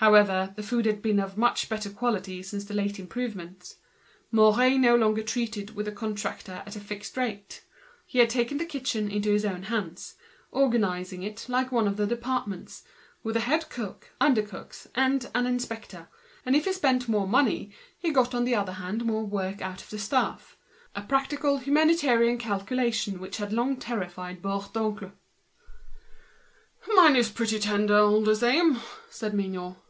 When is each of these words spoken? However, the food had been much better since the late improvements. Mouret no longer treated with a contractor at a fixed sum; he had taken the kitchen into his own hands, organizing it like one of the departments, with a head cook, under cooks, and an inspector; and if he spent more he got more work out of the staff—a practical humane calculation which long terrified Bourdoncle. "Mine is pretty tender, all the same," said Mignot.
However, 0.00 0.52
the 0.54 0.62
food 0.62 0.84
had 0.84 1.00
been 1.00 1.24
much 1.36 1.70
better 1.70 1.88
since 2.42 2.64
the 2.66 2.74
late 2.74 2.98
improvements. 2.98 3.76
Mouret 4.30 4.76
no 4.76 4.94
longer 4.94 5.22
treated 5.22 5.74
with 5.74 5.88
a 5.88 5.90
contractor 5.90 6.62
at 6.66 6.76
a 6.76 6.80
fixed 6.80 7.14
sum; 7.14 7.38
he 8.04 8.18
had 8.18 8.28
taken 8.28 8.58
the 8.58 8.66
kitchen 8.66 9.10
into 9.10 9.32
his 9.32 9.46
own 9.46 9.62
hands, 9.62 10.16
organizing 10.50 11.22
it 11.22 11.46
like 11.48 11.72
one 11.72 11.88
of 11.88 11.96
the 11.96 12.06
departments, 12.06 12.84
with 13.22 13.36
a 13.36 13.40
head 13.40 13.70
cook, 13.70 14.10
under 14.20 14.42
cooks, 14.42 14.86
and 14.94 15.30
an 15.34 15.46
inspector; 15.46 16.08
and 16.44 16.54
if 16.54 16.66
he 16.66 16.74
spent 16.74 17.08
more 17.08 17.26
he 17.96 18.12
got 18.12 18.34
more 18.34 19.24
work 19.24 19.62
out 19.62 19.80
of 19.80 19.88
the 19.88 19.98
staff—a 19.98 21.02
practical 21.04 21.56
humane 21.56 22.36
calculation 22.38 23.18
which 23.18 23.40
long 23.40 23.78
terrified 23.78 24.42
Bourdoncle. 24.42 25.12
"Mine 26.92 27.16
is 27.16 27.30
pretty 27.30 27.58
tender, 27.58 27.96
all 27.96 28.22
the 28.22 28.36
same," 28.36 28.78
said 29.08 29.32
Mignot. 29.32 29.76